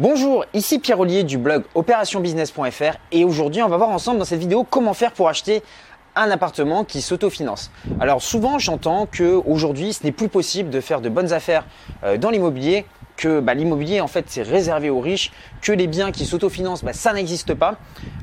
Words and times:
Bonjour, 0.00 0.46
ici 0.54 0.78
Pierre 0.78 0.98
Ollier 0.98 1.24
du 1.24 1.36
blog 1.36 1.64
opérationbusiness.fr 1.74 2.96
et 3.12 3.26
aujourd'hui 3.26 3.62
on 3.62 3.68
va 3.68 3.76
voir 3.76 3.90
ensemble 3.90 4.18
dans 4.18 4.24
cette 4.24 4.40
vidéo 4.40 4.64
comment 4.64 4.94
faire 4.94 5.12
pour 5.12 5.28
acheter 5.28 5.62
un 6.16 6.30
appartement 6.30 6.84
qui 6.84 7.02
s'autofinance. 7.02 7.70
Alors 8.00 8.22
souvent 8.22 8.58
j'entends 8.58 9.04
que 9.04 9.34
aujourd'hui 9.44 9.92
ce 9.92 10.02
n'est 10.04 10.12
plus 10.12 10.30
possible 10.30 10.70
de 10.70 10.80
faire 10.80 11.02
de 11.02 11.10
bonnes 11.10 11.34
affaires 11.34 11.66
euh, 12.02 12.16
dans 12.16 12.30
l'immobilier, 12.30 12.86
que 13.18 13.40
bah, 13.40 13.52
l'immobilier 13.52 14.00
en 14.00 14.06
fait 14.06 14.24
c'est 14.28 14.40
réservé 14.40 14.88
aux 14.88 15.00
riches, 15.00 15.32
que 15.60 15.70
les 15.70 15.86
biens 15.86 16.12
qui 16.12 16.24
s'autofinancent 16.24 16.82
bah, 16.82 16.94
ça 16.94 17.12
n'existe 17.12 17.52
pas. 17.52 17.74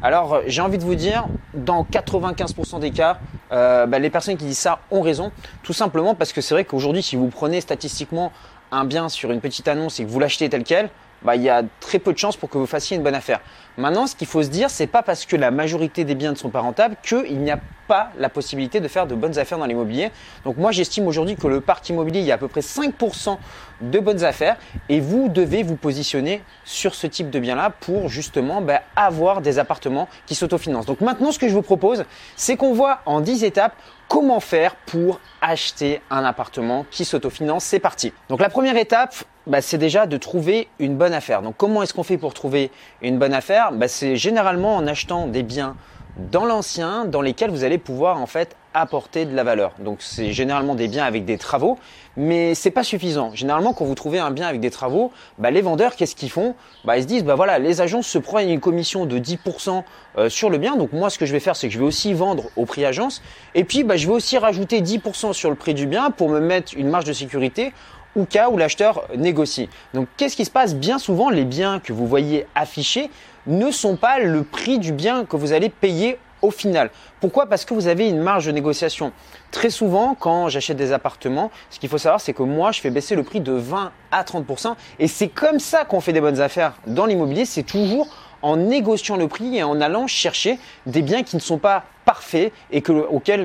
Alors 0.02 0.34
euh, 0.34 0.42
j'ai 0.48 0.62
envie 0.64 0.80
de 0.80 0.84
vous 0.84 0.96
dire, 0.96 1.28
dans 1.54 1.84
95% 1.84 2.80
des 2.80 2.90
cas, 2.90 3.20
euh, 3.52 3.86
bah, 3.86 4.00
les 4.00 4.10
personnes 4.10 4.36
qui 4.36 4.46
disent 4.46 4.58
ça 4.58 4.80
ont 4.90 5.02
raison, 5.02 5.32
tout 5.62 5.74
simplement 5.74 6.16
parce 6.16 6.34
que 6.34 6.42
c'est 6.42 6.56
vrai 6.56 6.66
qu'aujourd'hui 6.66 7.04
si 7.04 7.16
vous 7.16 7.28
prenez 7.28 7.62
statistiquement 7.62 8.32
un 8.72 8.86
bien 8.86 9.10
sur 9.10 9.32
une 9.32 9.42
petite 9.42 9.68
annonce 9.68 10.00
et 10.00 10.06
que 10.06 10.10
vous 10.10 10.20
l'achetez 10.20 10.50
tel 10.50 10.64
quel, 10.64 10.90
bah, 11.24 11.36
il 11.36 11.42
y 11.42 11.50
a 11.50 11.64
très 11.80 12.00
peu 12.00 12.14
de 12.14 12.18
chances 12.18 12.38
pour 12.38 12.50
que 12.50 12.58
vous 12.58 12.68
fassiez 12.68 12.96
une 12.96 13.04
bonne 13.04 13.16
affaire. 13.16 13.40
Maintenant, 13.78 14.08
ce 14.08 14.16
qu'il 14.16 14.28
faut 14.28 14.44
se 14.44 14.50
dire, 14.50 14.70
c'est 14.70 14.88
pas 14.88 15.02
parce 15.02 15.26
que 15.26 15.36
la 15.36 15.52
majorité 15.52 16.04
des 16.04 16.16
biens 16.16 16.32
ne 16.32 16.36
sont 16.36 16.50
pas 16.50 16.60
rentables 16.60 16.96
qu'il 17.04 17.40
n'y 17.40 17.52
a 17.52 17.60
pas 17.88 18.12
la 18.18 18.30
possibilité 18.30 18.80
de 18.80 18.88
faire 18.88 19.08
de 19.08 19.16
bonnes 19.16 19.38
affaires 19.40 19.58
dans 19.58 19.66
l'immobilier. 19.66 20.12
Donc 20.46 20.58
moi, 20.58 20.72
j'estime 20.72 21.08
aujourd'hui 21.08 21.36
que 21.36 21.48
le 21.48 21.62
parc 21.62 21.88
immobilier, 21.90 22.20
il 22.20 22.26
y 22.26 22.32
a 22.32 22.36
à 22.36 22.38
peu 22.38 22.48
près 22.48 22.62
5% 22.62 23.38
de 23.82 24.00
bonnes 24.00 24.24
affaires 24.24 24.58
et 24.90 25.00
vous 25.00 25.30
devez 25.30 25.64
vous 25.64 25.76
positionner 25.76 26.42
sur 26.66 26.96
ce 26.96 27.08
type 27.08 27.30
de 27.30 27.40
bien-là 27.40 27.72
pour 27.80 28.10
justement 28.10 28.62
bah, 28.62 28.82
avoir 28.96 29.42
des 29.42 29.60
appartements 29.60 30.10
qui 30.26 30.36
s'autofinancent. 30.36 30.86
Donc 30.86 31.02
maintenant, 31.02 31.32
ce 31.32 31.40
que 31.40 31.48
je 31.48 31.54
vous 31.54 31.62
propose, 31.62 32.06
c'est 32.36 32.58
qu'on 32.58 32.74
voit 32.74 33.02
en 33.06 33.22
10 33.22 33.44
étapes 33.44 33.76
comment 34.08 34.40
faire 34.40 34.76
pour 34.76 35.20
acheter 35.42 36.02
un 36.10 36.24
appartement 36.24 36.86
qui 36.92 37.06
s'autofinance. 37.06 37.64
C'est 37.64 37.80
parti. 37.80 38.14
Donc 38.30 38.40
la 38.40 38.50
première 38.50 38.78
étape, 38.78 39.16
bah, 39.46 39.62
c'est 39.62 39.78
déjà 39.78 40.06
de 40.06 40.18
trouver 40.18 40.68
une 40.80 40.96
bonne 40.96 41.14
affaire. 41.14 41.42
Donc 41.42 41.56
comment 41.58 41.84
est-ce 41.84 41.94
qu'on 41.94 42.04
fait 42.04 42.18
pour 42.18 42.34
trouver 42.34 42.72
une 43.02 43.18
bonne 43.18 43.34
affaire? 43.34 43.72
Bah, 43.72 43.88
C'est 43.88 44.16
généralement 44.16 44.76
en 44.76 44.88
achetant 44.88 45.28
des 45.28 45.44
biens 45.44 45.76
dans 46.18 46.46
l'ancien 46.46 47.06
dans 47.06 47.22
lesquels 47.22 47.52
vous 47.52 47.64
allez 47.64 47.78
pouvoir 47.78 48.20
en 48.20 48.26
fait 48.26 48.56
apporter 48.74 49.26
de 49.26 49.36
la 49.36 49.44
valeur. 49.44 49.74
Donc 49.80 50.00
c'est 50.02 50.32
généralement 50.32 50.76
des 50.76 50.88
biens 50.88 51.06
avec 51.06 51.26
des 51.26 51.38
travaux, 51.38 51.78
mais 52.16 52.54
c'est 52.54 52.72
pas 52.72 52.84
suffisant. 52.84 53.32
Généralement 53.34 53.74
quand 53.74 53.86
vous 53.86 53.96
trouvez 53.96 54.20
un 54.20 54.32
bien 54.32 54.48
avec 54.48 54.60
des 54.62 54.70
travaux, 54.70 55.12
bah, 55.38 55.52
les 55.52 55.62
vendeurs 55.62 55.96
qu'est-ce 55.96 56.16
qu'ils 56.16 56.30
font? 56.30 56.56
Bah, 56.86 56.98
Ils 56.98 57.04
se 57.04 57.08
disent 57.08 57.24
bah 57.24 57.36
voilà, 57.36 57.60
les 57.60 57.82
agences 57.82 58.08
se 58.08 58.18
prennent 58.18 58.50
une 58.50 58.60
commission 58.60 59.06
de 59.06 59.18
10% 59.18 59.84
euh, 60.18 60.30
sur 60.30 60.50
le 60.50 60.58
bien. 60.58 60.76
Donc 60.76 60.92
moi 60.94 61.10
ce 61.10 61.18
que 61.18 61.26
je 61.26 61.32
vais 61.32 61.40
faire 61.40 61.56
c'est 61.56 61.68
que 61.68 61.74
je 61.74 61.80
vais 61.80 61.86
aussi 61.86 62.14
vendre 62.14 62.46
au 62.56 62.66
prix 62.66 62.86
agence 62.86 63.22
et 63.56 63.64
puis 63.64 63.84
bah, 63.84 63.98
je 63.98 64.08
vais 64.08 64.14
aussi 64.14 64.38
rajouter 64.38 64.82
10% 64.82 65.34
sur 65.34 65.50
le 65.50 65.56
prix 65.56 65.74
du 65.74 65.88
bien 65.88 66.12
pour 66.12 66.30
me 66.30 66.40
mettre 66.40 66.74
une 66.76 66.90
marge 66.90 67.06
de 67.06 67.14
sécurité 67.14 67.74
au 68.18 68.26
cas 68.26 68.50
où 68.50 68.58
l'acheteur 68.58 69.06
négocie. 69.16 69.70
Donc 69.94 70.08
qu'est-ce 70.18 70.36
qui 70.36 70.44
se 70.44 70.52
passe 70.52 70.76
Bien 70.76 71.00
souvent, 71.00 71.30
les 71.30 71.46
biens 71.46 71.80
que 71.80 71.94
vous 71.94 72.08
voyez 72.08 72.48
affichés 72.56 73.10
ne 73.46 73.72
sont 73.72 73.96
pas 73.96 74.20
le 74.20 74.44
prix 74.44 74.80
du 74.80 74.92
bien 74.92 75.24
que 75.24 75.38
vous 75.38 75.54
allez 75.54 75.70
payer 75.70 76.18
au 76.42 76.52
final. 76.52 76.92
Pourquoi? 77.20 77.48
Parce 77.48 77.66
que 77.66 77.74
vous 77.74 77.88
avez 77.88 78.10
une 78.10 78.20
marge 78.20 78.46
de 78.46 78.52
négociation. 78.52 79.12
Très 79.52 79.70
souvent, 79.70 80.16
quand 80.20 80.50
j'achète 80.50 80.78
des 80.78 80.94
appartements, 80.94 81.52
ce 81.70 81.80
qu'il 81.80 81.90
faut 81.90 81.98
savoir, 81.98 82.22
c'est 82.22 82.34
que 82.34 82.44
moi, 82.44 82.72
je 82.72 82.82
fais 82.82 82.90
baisser 82.90 83.16
le 83.16 83.24
prix 83.24 83.40
de 83.40 83.54
20 83.54 83.92
à 84.12 84.24
30%. 84.24 84.76
Et 85.00 85.08
c'est 85.08 85.30
comme 85.30 85.60
ça 85.60 85.86
qu'on 85.86 86.02
fait 86.02 86.14
des 86.14 86.22
bonnes 86.22 86.42
affaires 86.42 86.74
dans 86.86 87.06
l'immobilier. 87.06 87.46
C'est 87.46 87.64
toujours 87.64 88.08
en 88.48 88.56
négociant 88.56 89.18
le 89.18 89.28
prix 89.28 89.58
et 89.58 89.64
en 89.64 89.82
allant 89.82 90.08
chercher 90.08 90.58
des 90.86 91.02
biens 91.02 91.24
qui 91.24 91.36
ne 91.36 91.42
sont 91.42 91.58
pas 91.58 91.84
parfaits 92.06 92.54
et 92.72 92.82
que, 92.82 92.94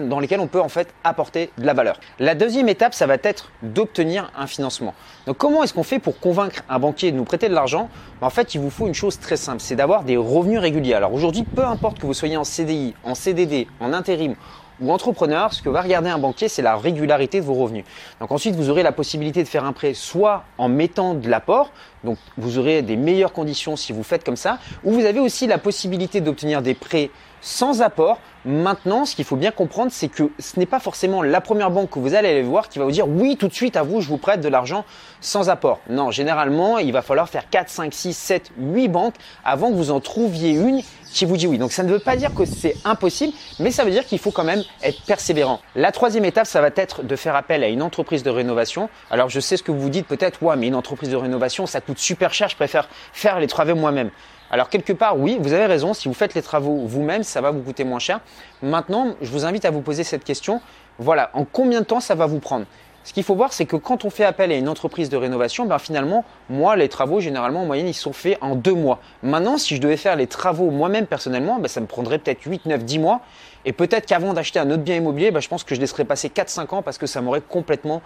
dans 0.06 0.20
lesquels 0.20 0.39
on 0.39 0.47
peut 0.47 0.61
en 0.61 0.69
fait 0.69 0.94
apporter 1.03 1.50
de 1.59 1.67
la 1.67 1.75
valeur. 1.75 1.98
La 2.20 2.36
deuxième 2.36 2.69
étape, 2.69 2.94
ça 2.94 3.09
va 3.09 3.14
être 3.14 3.50
d'obtenir 3.62 4.31
un 4.39 4.47
financement. 4.47 4.94
Donc 5.27 5.39
comment 5.39 5.64
est-ce 5.64 5.75
qu'on 5.75 5.83
fait 5.83 5.98
pour 5.98 6.20
convaincre 6.20 6.62
un 6.69 6.78
banquier 6.78 7.11
de 7.11 7.17
nous 7.17 7.25
prêter 7.25 7.48
de 7.48 7.55
l'argent? 7.55 7.91
Ben, 8.20 8.28
En 8.28 8.31
fait, 8.31 8.55
il 8.55 8.61
vous 8.61 8.70
faut 8.70 8.86
une 8.86 8.94
chose 8.94 9.19
très 9.19 9.36
simple, 9.36 9.61
c'est 9.61 9.75
d'avoir 9.75 10.05
des 10.05 10.17
revenus 10.17 10.61
réguliers. 10.61 10.94
Alors 10.94 11.12
aujourd'hui, 11.12 11.42
peu 11.42 11.64
importe 11.64 11.98
que 11.98 12.06
vous 12.06 12.14
soyez 12.14 12.37
en 12.37 12.44
CDI, 12.44 12.94
en 13.03 13.16
CDD, 13.16 13.66
en 13.81 13.92
intérim 13.92 14.37
ou 14.83 14.92
entrepreneur, 14.92 15.52
ce 15.52 15.62
que 15.62 15.69
va 15.69 15.80
regarder 15.80 16.11
un 16.11 16.19
banquier, 16.19 16.48
c'est 16.48 16.62
la 16.62 16.76
régularité 16.76 17.41
de 17.41 17.47
vos 17.47 17.54
revenus. 17.54 17.84
Donc 18.20 18.32
ensuite, 18.32 18.54
vous 18.56 18.69
aurez 18.69 18.82
la 18.82 18.93
possibilité 18.93 19.43
de 19.43 19.48
faire 19.48 19.65
un 19.65 19.72
prêt 19.72 19.94
soit 19.94 20.44
en 20.59 20.69
mettant 20.69 21.15
de 21.15 21.28
l'apport, 21.28 21.70
donc 22.04 22.19
vous 22.37 22.59
aurez 22.59 22.82
des 22.82 22.97
meilleures 22.97 23.32
conditions 23.32 23.76
si 23.76 23.92
vous 23.92 24.03
faites 24.03 24.25
comme 24.25 24.37
ça, 24.37 24.59
ou 24.84 24.92
vous 24.92 25.04
avez 25.04 25.21
aussi 25.21 25.47
la 25.47 25.59
possibilité 25.59 26.21
d'obtenir 26.21 26.62
des 26.62 26.75
prêts 26.75 27.10
sans 27.41 27.82
apport. 27.82 28.19
Maintenant, 28.44 29.04
ce 29.04 29.15
qu'il 29.15 29.25
faut 29.25 29.37
bien 29.37 29.50
comprendre, 29.50 29.92
c'est 29.92 30.09
que 30.09 30.31
ce 30.38 30.59
n'est 30.59 30.66
pas 30.66 30.81
forcément 30.81 31.22
la 31.22 31.41
première 31.41 31.71
banque 31.71 31.91
que 31.91 31.98
vous 31.98 32.15
allez 32.15 32.28
aller 32.28 32.42
voir 32.42 32.69
qui 32.69 32.78
va 32.78 32.84
vous 32.84 32.91
dire 32.91 33.06
oui, 33.06 33.37
tout 33.37 33.48
de 33.48 33.53
suite 33.53 33.76
à 33.76 33.82
vous, 33.82 34.00
je 34.00 34.09
vous 34.09 34.16
prête 34.16 34.41
de 34.41 34.48
l'argent 34.48 34.84
sans 35.21 35.50
apport. 35.50 35.81
Non, 35.88 36.10
généralement, 36.10 36.78
il 36.78 36.92
va 36.92 37.03
falloir 37.03 37.28
faire 37.28 37.48
4, 37.50 37.69
5, 37.69 37.94
6, 37.94 38.16
7, 38.16 38.53
8 38.59 38.88
banques 38.88 39.15
avant 39.44 39.71
que 39.71 39.75
vous 39.75 39.91
en 39.91 40.00
trouviez 40.00 40.50
une 40.50 40.81
qui 41.12 41.25
vous 41.25 41.37
dit 41.37 41.47
oui. 41.47 41.59
Donc 41.59 41.73
ça 41.73 41.83
ne 41.83 41.91
veut 41.91 41.99
pas 41.99 42.17
dire 42.17 42.34
que 42.34 42.45
c'est 42.45 42.77
impossible, 42.84 43.33
mais 43.59 43.71
ça 43.71 43.84
veut 43.84 43.91
dire 43.91 44.05
qu'il 44.06 44.19
faut 44.19 44.31
quand 44.31 44.45
même 44.45 44.62
être 44.83 45.03
persévérant. 45.03 45.61
La 45.75 45.93
troisième 45.93 46.25
étape, 46.25 46.47
ça 46.47 46.61
va 46.61 46.71
être 46.75 47.03
de 47.03 47.17
faire 47.17 47.37
appel 47.37 47.62
à 47.62 47.69
une 47.69 47.83
entreprise 47.83 48.23
de 48.23 48.31
rénovation. 48.31 48.89
Alors 49.11 49.28
je 49.28 49.41
sais 49.41 49.56
ce 49.56 49.62
que 49.62 49.72
vous 49.72 49.89
dites 49.89 50.06
peut-être, 50.06 50.43
ouais, 50.43 50.56
mais 50.56 50.69
une 50.69 50.75
entreprise 50.75 51.11
de 51.11 51.17
rénovation, 51.17 51.67
ça 51.67 51.81
coûte 51.81 51.99
super 51.99 52.34
cher, 52.34 52.49
je 52.49 52.56
préfère 52.56 52.89
faire 53.12 53.39
les 53.41 53.47
travaux 53.47 53.75
moi-même. 53.75 54.11
Alors 54.51 54.69
quelque 54.69 54.93
part, 54.93 55.19
oui, 55.19 55.39
vous 55.41 55.55
avez 55.55 55.65
raison, 55.65 55.95
si 55.95 56.09
vous 56.09 56.15
faites 56.15 56.34
les 56.34 56.43
travaux 56.43 56.84
vous-même, 56.87 57.22
ça 57.22 57.41
va 57.41 57.51
vous 57.51 57.62
coûter 57.62 57.84
moins 57.84 57.99
cher. 57.99 58.21
Maintenant, 58.61 59.15
je 59.22 59.31
vous 59.31 59.47
invite 59.47 59.65
à 59.65 59.71
vous 59.71 59.81
poser 59.81 60.05
cette 60.05 60.25
question. 60.25 60.61
Voilà, 60.99 61.31
en 61.33 61.47
combien 61.47 61.81
de 61.81 61.87
temps 61.87 62.01
ça 62.01 62.15
va 62.15 62.27
vous 62.27 62.39
prendre? 62.39 62.67
Ce 63.05 63.13
qu'il 63.13 63.25
faut 63.25 63.35
voir, 63.35 63.53
c'est 63.53 63.67
que 63.67 63.77
quand 63.77 64.05
on 64.05 64.11
fait 64.11 64.25
appel 64.25 64.53
à 64.53 64.57
une 64.57 64.69
entreprise 64.69 65.09
de 65.09 65.17
rénovation, 65.17 65.67
ben 65.67 65.79
finalement, 65.79 66.25
moi, 66.49 66.77
les 66.77 66.89
travaux, 66.89 67.21
généralement, 67.21 67.63
en 67.63 67.67
moyenne, 67.67 67.89
ils 67.89 67.95
sont 67.95 68.13
faits 68.13 68.39
en 68.41 68.55
deux 68.55 68.75
mois. 68.75 69.01
Maintenant, 69.23 69.59
si 69.59 69.77
je 69.77 69.81
devais 69.81 69.97
faire 69.97 70.17
les 70.17 70.27
travaux 70.27 70.71
moi-même 70.71 71.07
personnellement, 71.07 71.59
ben 71.59 71.69
ça 71.69 71.81
me 71.81 71.87
prendrait 71.87 72.19
peut-être 72.19 72.43
8, 72.43 72.67
9, 72.67 72.85
10 72.85 72.99
mois. 72.99 73.21
Et 73.65 73.73
peut-être 73.73 74.07
qu'avant 74.07 74.33
d'acheter 74.33 74.59
un 74.59 74.71
autre 74.71 74.83
bien 74.83 74.97
immobilier, 74.97 75.31
ben 75.31 75.41
je 75.41 75.49
pense 75.49 75.65
que 75.65 75.75
je 75.75 75.81
laisserais 75.81 76.05
passer 76.05 76.29
4-5 76.29 76.75
ans 76.75 76.83
parce 76.83 76.99
que 76.99 77.07
ça 77.07 77.21
m'aurait 77.21 77.41
complètement 77.41 78.03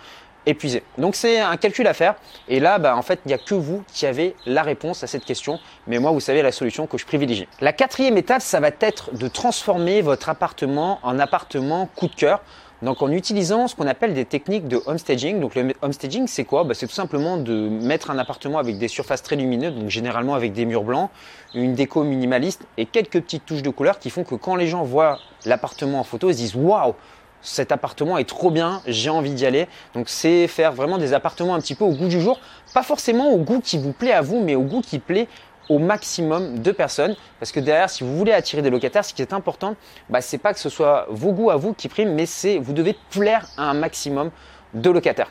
épuisé. 0.47 0.83
Donc 0.97 1.17
c'est 1.17 1.41
un 1.41 1.57
calcul 1.57 1.87
à 1.87 1.95
faire. 1.95 2.15
Et 2.49 2.61
là, 2.61 2.79
en 2.97 3.03
fait, 3.03 3.21
il 3.25 3.29
n'y 3.29 3.35
a 3.35 3.39
que 3.39 3.55
vous 3.55 3.83
qui 3.93 4.07
avez 4.07 4.35
la 4.47 4.63
réponse 4.63 5.03
à 5.03 5.07
cette 5.07 5.25
question. 5.25 5.59
Mais 5.87 5.99
moi, 5.99 6.13
vous 6.13 6.21
savez 6.21 6.41
la 6.41 6.53
solution 6.53 6.87
que 6.87 6.97
je 6.97 7.05
privilégie. 7.05 7.49
La 7.61 7.73
quatrième 7.73 8.17
étape, 8.17 8.43
ça 8.43 8.61
va 8.61 8.71
être 8.81 9.15
de 9.15 9.29
transformer 9.29 10.03
votre 10.03 10.29
appartement 10.29 11.01
en 11.03 11.19
appartement 11.19 11.89
coup 11.95 12.07
de 12.07 12.15
cœur. 12.15 12.43
Donc 12.83 13.01
en 13.03 13.11
utilisant 13.11 13.69
ce 13.69 13.75
qu'on 13.75 13.87
appelle 13.87 14.13
des 14.13 14.25
techniques 14.25 14.69
de 14.69 14.81
homestaging. 14.87 15.41
Donc 15.41 15.55
le 15.55 15.73
homestaging, 15.83 16.27
c'est 16.27 16.45
quoi? 16.45 16.65
Bah, 16.65 16.75
C'est 16.75 16.87
tout 16.87 16.95
simplement 16.95 17.37
de 17.37 17.69
mettre 17.69 18.11
un 18.11 18.19
appartement 18.19 18.59
avec 18.59 18.79
des 18.79 18.89
surfaces 18.89 19.23
très 19.23 19.37
lumineuses, 19.37 19.75
donc 19.75 19.89
généralement 19.89 20.35
avec 20.35 20.53
des 20.53 20.67
murs 20.67 20.85
blancs, 20.85 21.11
une 21.55 21.75
déco 21.75 22.05
minimaliste 22.05 22.67
et 22.77 22.87
quelques 22.87 23.21
petites 23.21 23.47
touches 23.47 23.63
de 23.63 23.71
couleur 23.71 23.99
qui 23.99 24.11
font 24.11 24.25
que 24.25 24.35
quand 24.35 24.57
les 24.57 24.67
gens 24.67 24.83
voient 24.83 25.19
l'appartement 25.47 26.01
en 26.01 26.05
photo, 26.05 26.29
ils 26.29 26.35
se 26.35 26.39
disent 26.39 26.57
waouh 26.57 26.95
cet 27.47 27.71
appartement 27.71 28.19
est 28.19 28.29
trop 28.29 28.51
bien, 28.51 28.83
j'ai 28.87 29.11
envie 29.11 29.31
d'y 29.31 29.47
aller. 29.47 29.69
Donc 29.95 30.09
c'est 30.09 30.49
faire 30.49 30.73
vraiment 30.73 30.99
des 30.99 31.13
appartements 31.15 31.55
un 31.55 31.61
petit 31.61 31.75
peu 31.75 31.85
au 31.85 31.93
goût 31.93 32.09
du 32.09 32.21
jour, 32.21 32.41
pas 32.75 32.83
forcément 32.83 33.31
au 33.31 33.39
goût 33.39 33.61
qui 33.61 33.79
vous 33.79 33.93
plaît 33.93 34.13
à 34.13 34.21
vous, 34.21 34.41
mais 34.41 34.57
au 34.57 34.63
goût 34.63 34.81
qui 34.81 34.99
plaît 34.99 35.29
au 35.69 35.79
maximum 35.79 36.59
de 36.61 36.73
personnes. 36.73 37.17
Parce 37.39 37.53
que 37.53 37.61
derrière, 37.61 37.91
si 37.91 38.05
vous 38.05 38.17
voulez 38.17 38.33
attirer 38.33 38.63
des 38.63 38.71
locataires, 38.71 39.05
ce 39.05 39.15
qui 39.15 39.23
est 39.23 39.33
important, 39.33 39.77
bah, 40.09 40.21
c'est 40.21 40.39
pas 40.39 40.53
que 40.53 40.61
ce 40.61 40.69
soit 40.69 41.07
vos 41.11 41.33
goûts 41.33 41.51
à 41.51 41.57
vous 41.57 41.75
qui 41.75 41.89
priment, 41.89 42.15
mais 42.15 42.27
c'est 42.27 42.59
vous 42.59 42.73
devez 42.73 42.97
plaire 43.11 43.47
à 43.57 43.71
un 43.71 43.75
maximum 43.75 44.31
de 44.75 44.91
locataires. 44.91 45.31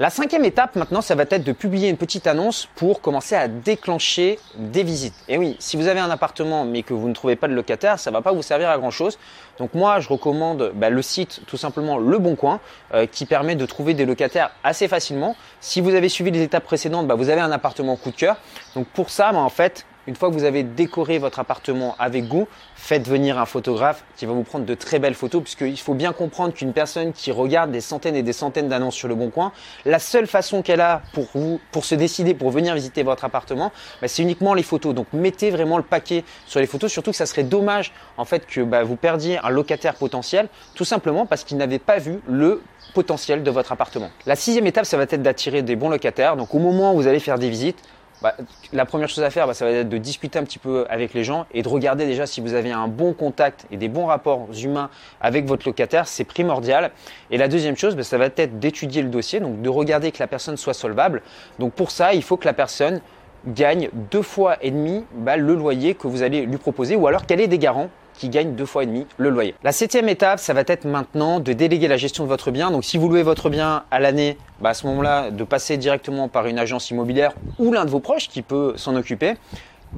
La 0.00 0.10
cinquième 0.10 0.44
étape 0.44 0.76
maintenant, 0.76 1.00
ça 1.00 1.16
va 1.16 1.24
être 1.28 1.42
de 1.42 1.50
publier 1.50 1.88
une 1.88 1.96
petite 1.96 2.28
annonce 2.28 2.68
pour 2.76 3.00
commencer 3.00 3.34
à 3.34 3.48
déclencher 3.48 4.38
des 4.54 4.84
visites. 4.84 5.16
Et 5.26 5.38
oui, 5.38 5.56
si 5.58 5.76
vous 5.76 5.88
avez 5.88 5.98
un 5.98 6.08
appartement 6.08 6.64
mais 6.64 6.84
que 6.84 6.94
vous 6.94 7.08
ne 7.08 7.14
trouvez 7.14 7.34
pas 7.34 7.48
de 7.48 7.52
locataire, 7.52 7.98
ça 7.98 8.12
ne 8.12 8.14
va 8.14 8.22
pas 8.22 8.30
vous 8.30 8.42
servir 8.42 8.70
à 8.70 8.78
grand 8.78 8.92
chose. 8.92 9.18
Donc 9.58 9.74
moi, 9.74 9.98
je 9.98 10.08
recommande 10.08 10.70
bah, 10.76 10.88
le 10.88 11.02
site 11.02 11.40
tout 11.48 11.56
simplement 11.56 11.98
Le 11.98 12.16
Bon 12.18 12.36
Coin 12.36 12.60
euh, 12.94 13.06
qui 13.06 13.26
permet 13.26 13.56
de 13.56 13.66
trouver 13.66 13.92
des 13.92 14.06
locataires 14.06 14.52
assez 14.62 14.86
facilement. 14.86 15.34
Si 15.60 15.80
vous 15.80 15.92
avez 15.92 16.08
suivi 16.08 16.30
les 16.30 16.42
étapes 16.42 16.62
précédentes, 16.62 17.08
bah, 17.08 17.16
vous 17.16 17.28
avez 17.28 17.40
un 17.40 17.50
appartement 17.50 17.96
coup 17.96 18.12
de 18.12 18.16
cœur. 18.16 18.36
Donc 18.76 18.86
pour 18.86 19.10
ça, 19.10 19.32
bah, 19.32 19.38
en 19.38 19.48
fait, 19.48 19.84
une 20.08 20.16
fois 20.16 20.30
que 20.30 20.34
vous 20.34 20.44
avez 20.44 20.62
décoré 20.62 21.18
votre 21.18 21.38
appartement 21.38 21.94
avec 21.98 22.26
goût, 22.26 22.48
faites 22.74 23.06
venir 23.06 23.38
un 23.38 23.44
photographe 23.44 24.04
qui 24.16 24.24
va 24.24 24.32
vous 24.32 24.42
prendre 24.42 24.64
de 24.64 24.74
très 24.74 24.98
belles 24.98 25.14
photos, 25.14 25.42
puisqu'il 25.42 25.78
faut 25.78 25.92
bien 25.92 26.14
comprendre 26.14 26.54
qu'une 26.54 26.72
personne 26.72 27.12
qui 27.12 27.30
regarde 27.30 27.70
des 27.70 27.82
centaines 27.82 28.16
et 28.16 28.22
des 28.22 28.32
centaines 28.32 28.68
d'annonces 28.68 28.94
sur 28.94 29.06
le 29.06 29.14
bon 29.14 29.28
coin, 29.28 29.52
la 29.84 29.98
seule 29.98 30.26
façon 30.26 30.62
qu'elle 30.62 30.80
a 30.80 31.02
pour 31.12 31.26
vous, 31.34 31.60
pour 31.72 31.84
se 31.84 31.94
décider 31.94 32.32
pour 32.32 32.50
venir 32.50 32.74
visiter 32.74 33.02
votre 33.02 33.26
appartement, 33.26 33.70
bah, 34.00 34.08
c'est 34.08 34.22
uniquement 34.22 34.54
les 34.54 34.62
photos. 34.62 34.94
Donc 34.94 35.08
mettez 35.12 35.50
vraiment 35.50 35.76
le 35.76 35.82
paquet 35.84 36.24
sur 36.46 36.58
les 36.58 36.66
photos, 36.66 36.90
surtout 36.90 37.10
que 37.10 37.16
ça 37.16 37.26
serait 37.26 37.44
dommage 37.44 37.92
en 38.16 38.24
fait 38.24 38.46
que 38.46 38.62
bah, 38.62 38.84
vous 38.84 38.96
perdiez 38.96 39.38
un 39.44 39.50
locataire 39.50 39.94
potentiel, 39.94 40.48
tout 40.74 40.86
simplement 40.86 41.26
parce 41.26 41.44
qu'il 41.44 41.58
n'avait 41.58 41.78
pas 41.78 41.98
vu 41.98 42.20
le 42.26 42.62
potentiel 42.94 43.42
de 43.42 43.50
votre 43.50 43.72
appartement. 43.72 44.08
La 44.24 44.36
sixième 44.36 44.66
étape, 44.66 44.86
ça 44.86 44.96
va 44.96 45.02
être 45.02 45.20
d'attirer 45.20 45.60
des 45.60 45.76
bons 45.76 45.90
locataires. 45.90 46.36
Donc 46.38 46.54
au 46.54 46.58
moment 46.58 46.94
où 46.94 46.96
vous 46.96 47.06
allez 47.06 47.20
faire 47.20 47.38
des 47.38 47.50
visites, 47.50 47.78
bah, 48.20 48.34
la 48.72 48.84
première 48.84 49.08
chose 49.08 49.22
à 49.22 49.30
faire, 49.30 49.46
bah, 49.46 49.54
ça 49.54 49.64
va 49.64 49.70
être 49.70 49.88
de 49.88 49.98
discuter 49.98 50.38
un 50.38 50.44
petit 50.44 50.58
peu 50.58 50.86
avec 50.90 51.14
les 51.14 51.24
gens 51.24 51.46
et 51.52 51.62
de 51.62 51.68
regarder 51.68 52.06
déjà 52.06 52.26
si 52.26 52.40
vous 52.40 52.54
avez 52.54 52.72
un 52.72 52.88
bon 52.88 53.12
contact 53.12 53.66
et 53.70 53.76
des 53.76 53.88
bons 53.88 54.06
rapports 54.06 54.48
humains 54.62 54.90
avec 55.20 55.46
votre 55.46 55.66
locataire, 55.66 56.08
c'est 56.08 56.24
primordial. 56.24 56.90
Et 57.30 57.38
la 57.38 57.48
deuxième 57.48 57.76
chose, 57.76 57.94
bah, 57.94 58.02
ça 58.02 58.18
va 58.18 58.26
être 58.26 58.58
d'étudier 58.58 59.02
le 59.02 59.08
dossier, 59.08 59.40
donc 59.40 59.62
de 59.62 59.68
regarder 59.68 60.10
que 60.10 60.18
la 60.18 60.26
personne 60.26 60.56
soit 60.56 60.74
solvable. 60.74 61.22
Donc 61.58 61.72
pour 61.74 61.90
ça, 61.90 62.14
il 62.14 62.22
faut 62.22 62.36
que 62.36 62.46
la 62.46 62.54
personne 62.54 63.00
gagne 63.46 63.88
deux 64.10 64.22
fois 64.22 64.56
et 64.62 64.70
demi 64.70 65.04
bah, 65.14 65.36
le 65.36 65.54
loyer 65.54 65.94
que 65.94 66.08
vous 66.08 66.22
allez 66.22 66.44
lui 66.44 66.58
proposer 66.58 66.96
ou 66.96 67.06
alors 67.06 67.24
quel 67.24 67.40
est 67.40 67.46
des 67.46 67.58
garants 67.58 67.90
qui 68.18 68.28
gagne 68.28 68.54
deux 68.54 68.66
fois 68.66 68.82
et 68.82 68.86
demi 68.86 69.06
le 69.16 69.30
loyer. 69.30 69.54
La 69.62 69.72
septième 69.72 70.08
étape, 70.08 70.38
ça 70.38 70.52
va 70.52 70.62
être 70.66 70.84
maintenant 70.84 71.40
de 71.40 71.52
déléguer 71.52 71.88
la 71.88 71.96
gestion 71.96 72.24
de 72.24 72.28
votre 72.28 72.50
bien. 72.50 72.70
Donc 72.70 72.84
si 72.84 72.98
vous 72.98 73.08
louez 73.08 73.22
votre 73.22 73.48
bien 73.48 73.84
à 73.90 74.00
l'année, 74.00 74.36
bah, 74.60 74.70
à 74.70 74.74
ce 74.74 74.86
moment-là, 74.88 75.30
de 75.30 75.44
passer 75.44 75.76
directement 75.76 76.28
par 76.28 76.46
une 76.46 76.58
agence 76.58 76.90
immobilière 76.90 77.32
ou 77.58 77.72
l'un 77.72 77.84
de 77.84 77.90
vos 77.90 78.00
proches 78.00 78.28
qui 78.28 78.42
peut 78.42 78.74
s'en 78.76 78.96
occuper. 78.96 79.34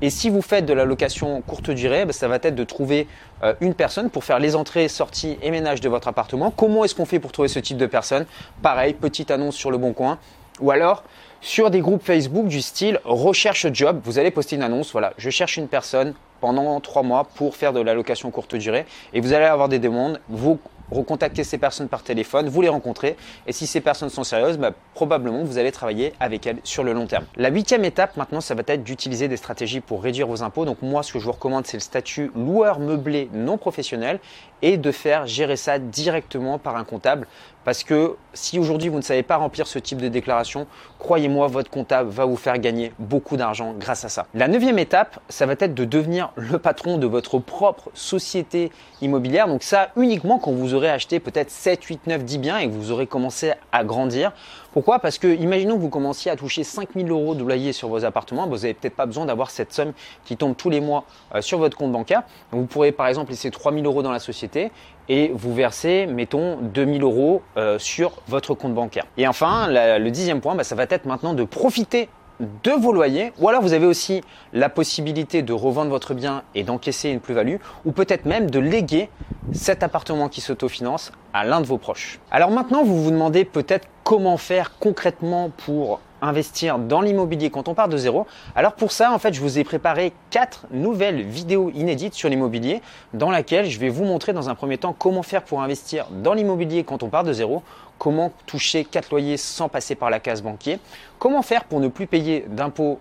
Et 0.03 0.11
si 0.11 0.31
vous 0.31 0.41
faites 0.41 0.67
de 0.67 0.73
la 0.73 0.85
location 0.85 1.41
courte 1.41 1.71
durée, 1.71 2.05
bah, 2.05 2.13
ça 2.13 2.29
va 2.29 2.37
être 2.37 2.55
de 2.55 2.65
trouver 2.65 3.09
euh, 3.43 3.55
une 3.61 3.75
personne 3.75 4.11
pour 4.11 4.23
faire 4.23 4.39
les 4.39 4.55
entrées, 4.55 4.87
sorties 4.87 5.37
et 5.43 5.51
ménages 5.51 5.81
de 5.81 5.89
votre 5.89 6.07
appartement. 6.07 6.53
Comment 6.53 6.85
est-ce 6.85 6.95
qu'on 6.95 7.07
fait 7.07 7.19
pour 7.19 7.33
trouver 7.33 7.49
ce 7.49 7.59
type 7.59 7.77
de 7.77 7.87
personne? 7.87 8.27
Pareil, 8.63 8.95
petite 8.95 9.31
annonce 9.31 9.57
sur 9.57 9.71
le 9.71 9.79
bon 9.79 9.93
coin. 9.93 10.19
Ou 10.61 10.71
alors, 10.71 11.03
sur 11.41 11.71
des 11.71 11.81
groupes 11.81 12.05
Facebook 12.05 12.47
du 12.47 12.61
style 12.61 13.01
recherche 13.05 13.67
job, 13.73 14.01
vous 14.05 14.19
allez 14.19 14.31
poster 14.31 14.57
une 14.57 14.63
annonce, 14.63 14.93
voilà, 14.93 15.15
je 15.17 15.31
cherche 15.31 15.57
une 15.57 15.69
personne 15.69 16.13
pendant 16.41 16.81
trois 16.81 17.03
mois 17.03 17.25
pour 17.35 17.57
faire 17.57 17.73
de 17.73 17.81
la 17.81 17.95
location 17.95 18.31
courte 18.31 18.55
durée 18.55 18.87
et 19.13 19.21
vous 19.21 19.33
allez 19.33 19.45
avoir 19.45 19.69
des 19.69 19.79
demandes. 19.79 20.21
Vous 20.29 20.59
recontactez 20.91 21.45
ces 21.45 21.59
personnes 21.59 21.89
par 21.89 22.03
téléphone, 22.03 22.49
vous 22.49 22.63
les 22.63 22.69
rencontrez 22.69 23.17
et 23.47 23.53
si 23.53 23.67
ces 23.67 23.81
personnes 23.81 24.11
sont 24.11 24.25
sérieuses, 24.25 24.59
bah, 24.59 24.73
probablement 24.95 25.45
vous 25.45 25.59
allez 25.59 25.73
travailler 25.73 26.13
avec 26.21 26.47
elles 26.47 26.59
sur 26.65 26.83
le 26.83 26.93
long 26.93 27.07
terme. 27.07 27.25
La 27.37 27.49
huitième 27.49 27.85
étape 27.85 28.17
maintenant, 28.17 28.41
ça 28.41 28.55
va 28.55 28.63
être 28.67 28.83
d'utiliser 28.83 29.29
des 29.29 29.37
stratégies 29.37 29.81
pour 29.81 30.03
réduire 30.03 30.27
vos 30.27 30.43
impôts. 30.43 30.65
Donc 30.65 30.83
moi, 30.83 31.03
ce 31.03 31.13
que 31.13 31.19
je 31.19 31.25
vous 31.25 31.33
recommande, 31.33 31.67
c'est 31.67 31.77
le 31.77 31.83
statut 31.83 32.31
loueur 32.35 32.81
meublé 32.81 33.29
non 33.33 33.57
professionnel 33.57 34.19
et 34.63 34.77
de 34.77 34.93
faire 34.93 35.27
gérer 35.27 35.57
ça 35.57 35.79
directement 35.79 36.59
par 36.59 36.77
un 36.77 36.85
comptable 36.85 37.27
parce 37.65 37.85
que 37.85 38.17
si 38.33 38.59
aujourd'hui 38.59 38.89
vous 38.89 38.97
ne 38.97 39.03
savez 39.03 39.23
pas 39.23 39.37
remplir 39.37 39.67
ce 39.67 39.79
type 39.79 40.01
de 40.01 40.09
déclaration, 40.09 40.67
croyez-moi, 40.99 41.47
votre 41.47 41.71
comptable 41.71 42.11
va 42.11 42.25
vous 42.25 42.37
faire 42.37 42.59
gagner 42.59 42.93
beaucoup 42.99 43.37
d'argent 43.37 43.75
grâce 43.79 44.05
à 44.05 44.09
ça. 44.09 44.27
La 44.35 44.49
neuvième 44.49 44.79
étape, 44.79 45.21
ça 45.29 45.47
va 45.47 45.53
être 45.53 45.75
de 45.75 45.85
devenir 45.85 46.30
le 46.37 46.59
patron 46.59 46.99
de 46.99 47.07
votre 47.07 47.39
propre 47.39 47.91
société 47.95 48.71
immobilière. 49.03 49.49
Donc 49.49 49.63
ça 49.63 49.91
uniquement 49.97 50.39
quand 50.39 50.53
vous 50.53 50.75
aurez 50.75 50.91
acheté 50.91 51.21
peut-être 51.21 51.51
7, 51.51 51.83
8, 51.83 52.07
9, 52.07 52.25
10 52.25 52.39
biens 52.39 52.59
et 52.59 52.69
que 52.69 52.73
vous 52.73 52.91
aurez 52.91 53.07
commencé 53.07 53.53
à 53.73 53.85
grandir. 53.85 54.33
Pourquoi? 54.73 55.01
Parce 55.01 55.19
que 55.19 55.27
imaginons 55.27 55.77
que 55.77 55.81
vous 55.81 55.89
commenciez 55.89 56.31
à 56.31 56.37
toucher 56.37 56.63
5000 56.63 57.11
euros 57.11 57.35
de 57.35 57.43
loyer 57.43 57.73
sur 57.73 57.89
vos 57.89 58.05
appartements, 58.05 58.47
vous 58.47 58.57
n'avez 58.57 58.75
peut-être 58.75 58.95
pas 58.95 59.07
besoin 59.07 59.27
d'avoir 59.27 59.51
cette 59.51 59.73
somme 59.73 59.93
qui 60.25 60.37
tombe 60.37 60.57
tous 60.57 60.71
les 60.71 60.81
mois 60.81 61.05
euh, 61.35 61.43
sur 61.43 61.59
votre 61.59 61.77
compte 61.77 61.93
bancaire. 61.93 62.23
vous 62.53 62.67
pourrez 62.67 62.93
par 62.93 63.09
exemple 63.09 63.31
laisser 63.31 63.51
3000 63.51 63.85
euros 63.85 64.03
dans 64.03 64.13
la 64.13 64.21
société 64.21 64.71
et 65.09 65.33
vous 65.35 65.53
versez, 65.53 66.07
mettons, 66.07 66.59
2000 66.63 67.03
euros 67.03 67.43
euh, 67.57 67.81
sur 67.81 68.13
votre 68.29 68.55
compte 68.55 68.75
bancaire. 68.75 69.07
Et 69.17 69.27
enfin, 69.27 69.67
le 69.69 70.09
dixième 70.11 70.41
point, 70.41 70.55
bah, 70.55 70.63
ça 70.63 70.77
va 70.77 70.85
être 70.85 71.05
maintenant 71.05 71.35
de 71.35 71.43
profiter 71.43 72.09
de 72.41 72.73
vos 72.73 72.93
loyers, 72.93 73.33
ou 73.39 73.49
alors 73.49 73.63
vous 73.63 73.73
avez 73.73 73.87
aussi 73.87 74.23
la 74.53 74.69
possibilité 74.69 75.43
de 75.43 75.53
revendre 75.53 75.91
votre 75.91 76.15
bien 76.15 76.43
et 76.55 76.65
d'encaisser 76.65 77.11
une 77.11 77.21
plus-value, 77.21 77.57
ou 77.85 77.93
peut-être 77.93 78.25
même 78.25 78.51
de 78.51 78.59
léguer 78.59 79.11
cet 79.53 79.83
appartement 79.83 80.29
qui 80.29 80.41
s'autofinance 80.41 81.13
à 81.33 81.45
l'un 81.45 81.61
de 81.61 81.67
vos 81.67 81.79
proches. 81.79 82.19
Alors 82.31 82.51
maintenant, 82.51 82.83
vous 82.83 83.03
vous 83.03 83.11
demandez 83.11 83.45
peut-être 83.45 83.89
comment 84.05 84.37
faire 84.37 84.79
concrètement 84.79 85.51
pour 85.51 86.01
investir 86.23 86.79
dans 86.79 87.01
l'immobilier 87.01 87.51
quand 87.51 87.69
on 87.69 87.75
part 87.75 87.89
de 87.89 87.97
zéro. 87.97 88.27
Alors 88.55 88.73
pour 88.73 88.93
ça, 88.93 89.13
en 89.13 89.19
fait, 89.19 89.33
je 89.33 89.41
vous 89.41 89.59
ai 89.59 89.65
préparé 89.65 90.13
quatre 90.31 90.67
nouvelles 90.71 91.23
vidéos 91.23 91.71
inédites 91.75 92.15
sur 92.15 92.29
l'immobilier 92.29 92.83
dans 93.15 93.31
laquelle 93.31 93.69
je 93.69 93.79
vais 93.79 93.89
vous 93.89 94.05
montrer 94.05 94.33
dans 94.33 94.49
un 94.49 94.55
premier 94.55 94.79
temps 94.79 94.95
comment 94.97 95.23
faire 95.23 95.43
pour 95.43 95.63
investir 95.63 96.07
dans 96.11 96.35
l'immobilier 96.35 96.85
quand 96.85 97.03
on 97.03 97.09
part 97.09 97.25
de 97.25 97.33
zéro, 97.33 97.63
comment 97.99 98.33
toucher 98.47 98.85
quatre 98.85 99.11
loyers 99.11 99.37
sans 99.37 99.69
passer 99.69 99.95
par 99.95 100.11
la 100.11 100.21
case 100.21 100.43
banquier, 100.43 100.79
comment 101.19 101.43
faire 101.43 101.65
pour 101.65 101.81
ne 101.81 101.89
plus 101.89 102.07
payer 102.07 102.47
d'impôts 102.49 102.99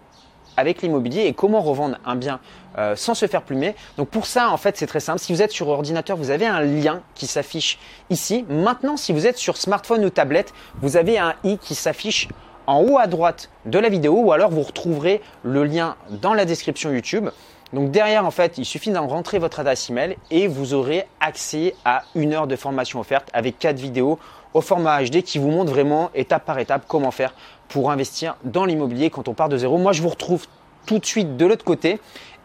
avec 0.58 0.82
l'immobilier 0.82 1.24
et 1.24 1.34
comment 1.34 1.62
revendre 1.62 1.98
un 2.06 2.16
bien 2.16 2.40
euh, 2.78 2.96
sans 2.96 3.14
se 3.14 3.26
faire 3.28 3.44
plumer. 3.44 3.76
Donc 3.98 4.10
pour 4.10 4.26
ça, 4.26 4.50
en 4.50 4.58
fait, 4.58 4.78
c'est 4.78 4.88
très 4.88 5.00
simple. 5.00 5.20
Si 5.20 5.34
vous 5.34 5.42
êtes 5.42 5.52
sur 5.52 5.68
ordinateur, 5.70 6.18
vous 6.18 6.32
avez 6.32 6.46
un 6.46 6.62
lien 6.62 7.02
qui 7.16 7.28
s'affiche 7.28 7.80
ici. 8.10 8.46
Maintenant, 8.50 8.98
si 8.98 9.14
vous 9.14 9.26
êtes 9.26 9.38
sur 9.38 9.58
smartphone 9.58 10.04
ou 10.04 10.10
tablette, 10.10 10.54
vous 10.82 10.98
avez 10.98 11.18
un 11.18 11.34
i 11.44 11.58
qui 11.58 11.76
s'affiche 11.76 12.28
en 12.70 12.84
haut 12.84 13.00
à 13.00 13.08
droite 13.08 13.50
de 13.66 13.80
la 13.80 13.90
vidéo 13.90 14.14
ou 14.14 14.32
alors 14.32 14.52
vous 14.52 14.62
retrouverez 14.62 15.22
le 15.44 15.64
lien 15.64 15.96
dans 16.22 16.36
la 16.36 16.46
description 16.46 16.92
YouTube. 16.92 17.30
Donc 17.74 17.90
derrière, 17.90 18.26
en 18.26 18.32
fait, 18.32 18.60
il 18.60 18.66
suffit 18.66 18.92
d'en 18.92 19.08
rentrer 19.08 19.40
votre 19.40 19.60
adresse 19.60 19.90
email 19.90 20.18
et 20.30 20.48
vous 20.48 20.76
aurez 20.76 21.08
accès 21.20 21.74
à 21.84 22.04
une 22.14 22.32
heure 22.32 22.46
de 22.46 22.56
formation 22.56 23.00
offerte 23.00 23.28
avec 23.34 23.58
quatre 23.58 23.80
vidéos 23.80 24.20
au 24.54 24.62
format 24.62 25.04
HD 25.04 25.24
qui 25.24 25.40
vous 25.40 25.50
montrent 25.50 25.72
vraiment 25.72 26.12
étape 26.14 26.46
par 26.46 26.60
étape 26.60 26.84
comment 26.88 27.10
faire 27.10 27.34
pour 27.70 27.90
investir 27.90 28.36
dans 28.44 28.66
l'immobilier 28.66 29.10
quand 29.10 29.28
on 29.28 29.34
part 29.34 29.50
de 29.50 29.58
zéro. 29.58 29.80
Moi, 29.80 29.92
je 29.92 30.04
vous 30.04 30.10
retrouve 30.10 30.46
tout 30.86 31.00
de 31.00 31.06
suite 31.06 31.38
de 31.38 31.46
l'autre 31.48 31.66
côté 31.66 32.00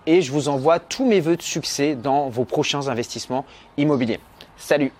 et 0.06 0.22
je 0.22 0.32
vous 0.32 0.48
envoie 0.48 0.78
tous 0.78 1.04
mes 1.04 1.20
voeux 1.20 1.36
de 1.36 1.42
succès 1.42 1.96
dans 1.96 2.30
vos 2.30 2.44
prochains 2.44 2.88
investissements 2.88 3.44
immobiliers. 3.76 4.20
Salut 4.56 4.90